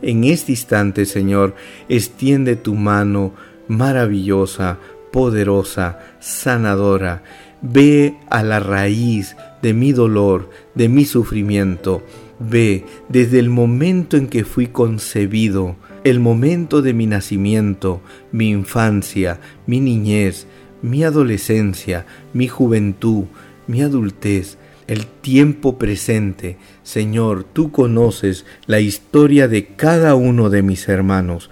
En 0.02 0.24
este 0.24 0.54
instante, 0.54 1.06
Señor, 1.06 1.56
extiende 1.90 2.56
tu 2.56 2.76
mano 2.76 3.34
maravillosa, 3.68 4.78
poderosa, 5.12 6.00
sanadora. 6.20 7.24
Ve 7.62 8.16
a 8.30 8.44
la 8.44 8.60
raíz 8.60 9.36
de 9.62 9.74
mi 9.74 9.92
dolor, 9.92 10.50
de 10.76 10.88
mi 10.88 11.06
sufrimiento. 11.06 12.04
Ve 12.40 12.86
desde 13.10 13.40
el 13.40 13.50
momento 13.50 14.16
en 14.16 14.28
que 14.28 14.46
fui 14.46 14.68
concebido, 14.68 15.76
el 16.06 16.22
momento 16.22 16.82
de 16.82 16.94
mi 16.94 17.06
nacimiento, 17.06 18.02
mi 18.32 18.50
infancia, 18.50 19.42
mi 19.68 19.82
niñez, 19.82 20.48
mi 20.82 21.04
adolescencia, 21.04 22.06
mi 22.34 22.48
juventud, 22.48 23.26
mi 23.68 23.82
adultez, 23.82 24.58
el 24.90 25.06
tiempo 25.06 25.78
presente. 25.78 26.58
Señor, 26.82 27.44
tú 27.44 27.72
conoces 27.72 28.46
la 28.66 28.80
historia 28.80 29.48
de 29.48 29.68
cada 29.68 30.16
uno 30.16 30.50
de 30.50 30.64
mis 30.64 30.90
hermanos. 30.90 31.52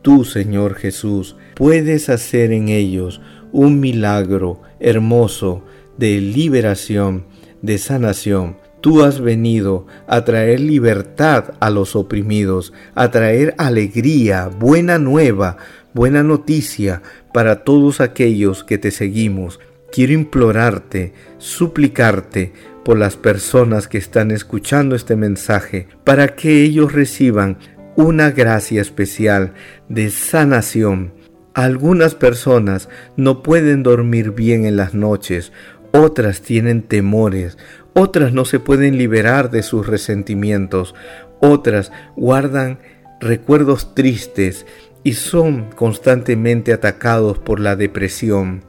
Tú, 0.00 0.24
Señor 0.24 0.74
Jesús, 0.74 1.36
puedes 1.54 2.08
hacer 2.08 2.50
en 2.50 2.70
ellos 2.70 3.20
un 3.52 3.78
milagro 3.78 4.62
hermoso 4.80 5.62
de 5.98 6.18
liberación, 6.22 7.26
de 7.60 7.76
sanación. 7.76 8.56
Tú 8.80 9.02
has 9.02 9.20
venido 9.20 9.86
a 10.06 10.24
traer 10.24 10.58
libertad 10.58 11.52
a 11.60 11.68
los 11.68 11.94
oprimidos, 11.94 12.72
a 12.94 13.10
traer 13.10 13.54
alegría, 13.58 14.48
buena 14.48 14.98
nueva, 14.98 15.58
buena 15.92 16.22
noticia 16.22 17.02
para 17.34 17.64
todos 17.64 18.00
aquellos 18.00 18.64
que 18.64 18.78
te 18.78 18.92
seguimos. 18.92 19.60
Quiero 19.90 20.12
implorarte, 20.12 21.12
suplicarte 21.38 22.52
por 22.84 22.98
las 22.98 23.16
personas 23.16 23.88
que 23.88 23.98
están 23.98 24.30
escuchando 24.30 24.94
este 24.94 25.16
mensaje, 25.16 25.88
para 26.04 26.28
que 26.36 26.62
ellos 26.62 26.92
reciban 26.92 27.58
una 27.96 28.30
gracia 28.30 28.80
especial 28.80 29.54
de 29.88 30.10
sanación. 30.10 31.12
Algunas 31.54 32.14
personas 32.14 32.88
no 33.16 33.42
pueden 33.42 33.82
dormir 33.82 34.32
bien 34.32 34.66
en 34.66 34.76
las 34.76 34.94
noches, 34.94 35.52
otras 35.92 36.42
tienen 36.42 36.82
temores, 36.82 37.58
otras 37.94 38.32
no 38.32 38.44
se 38.44 38.60
pueden 38.60 38.98
liberar 38.98 39.50
de 39.50 39.62
sus 39.62 39.86
resentimientos, 39.86 40.94
otras 41.40 41.90
guardan 42.14 42.78
recuerdos 43.20 43.94
tristes 43.94 44.66
y 45.02 45.14
son 45.14 45.70
constantemente 45.70 46.72
atacados 46.72 47.38
por 47.38 47.58
la 47.58 47.74
depresión. 47.74 48.67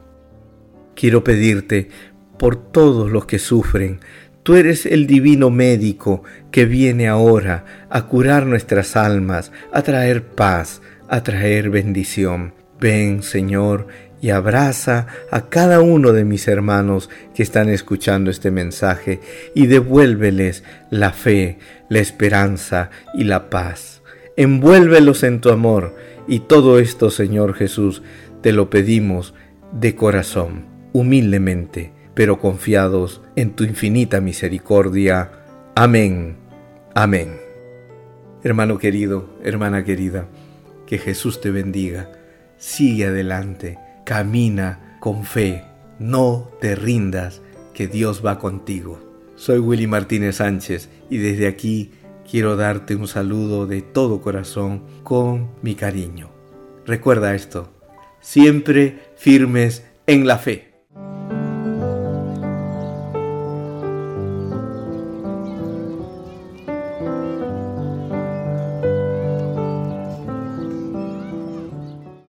Quiero 1.00 1.24
pedirte 1.24 1.90
por 2.38 2.72
todos 2.72 3.10
los 3.10 3.26
que 3.26 3.40
sufren, 3.40 4.00
Tú 4.44 4.56
eres 4.56 4.88
el 4.88 5.06
divino 5.06 5.52
médico 5.52 6.24
que 6.50 6.66
viene 6.66 7.08
ahora 7.08 7.66
a 7.92 8.08
curar 8.08 8.48
nuestras 8.48 8.96
almas, 8.96 9.52
a 9.72 9.84
traer 9.84 10.24
paz, 10.24 10.82
a 11.08 11.22
traer 11.22 11.70
bendición. 11.70 12.56
Ven, 12.80 13.22
Señor, 13.22 13.88
y 14.22 14.32
abraza 14.32 15.06
a 15.30 15.50
cada 15.50 15.82
uno 15.82 16.14
de 16.14 16.26
mis 16.26 16.48
hermanos 16.48 17.12
que 17.36 17.44
están 17.44 17.70
escuchando 17.70 18.32
este 18.32 18.50
mensaje 18.50 19.20
y 19.54 19.68
devuélveles 19.68 20.64
la 20.90 21.12
fe, 21.12 21.60
la 21.90 22.00
esperanza 22.00 22.90
y 23.14 23.26
la 23.26 23.52
paz. 23.52 24.02
Envuélvelos 24.36 25.22
en 25.22 25.42
tu 25.42 25.52
amor 25.52 25.96
y 26.28 26.40
todo 26.40 26.80
esto, 26.80 27.12
Señor 27.12 27.54
Jesús, 27.54 28.02
te 28.42 28.52
lo 28.52 28.70
pedimos 28.70 29.36
de 29.74 29.96
corazón, 29.96 30.79
humildemente 30.94 31.94
pero 32.20 32.38
confiados 32.38 33.22
en 33.38 33.52
tu 33.52 33.64
infinita 33.64 34.20
misericordia. 34.20 35.32
Amén. 35.74 36.36
Amén. 36.94 37.38
Hermano 38.44 38.78
querido, 38.78 39.38
hermana 39.42 39.86
querida, 39.86 40.28
que 40.86 40.98
Jesús 40.98 41.40
te 41.40 41.50
bendiga. 41.50 42.12
Sigue 42.58 43.06
adelante, 43.06 43.80
camina 44.06 44.98
con 45.00 45.24
fe, 45.24 45.64
no 45.98 46.52
te 46.60 46.76
rindas, 46.76 47.42
que 47.74 47.88
Dios 47.88 48.22
va 48.26 48.38
contigo. 48.38 49.00
Soy 49.38 49.60
Willy 49.60 49.88
Martínez 49.88 50.36
Sánchez 50.36 50.90
y 51.10 51.20
desde 51.20 51.48
aquí 51.48 51.92
quiero 52.30 52.58
darte 52.58 52.98
un 52.98 53.08
saludo 53.08 53.66
de 53.66 53.82
todo 53.82 54.20
corazón 54.20 54.84
con 55.04 55.52
mi 55.62 55.76
cariño. 55.76 56.32
Recuerda 56.86 57.34
esto, 57.34 57.72
siempre 58.20 59.00
firmes 59.16 59.86
en 60.06 60.28
la 60.28 60.38
fe. 60.38 60.69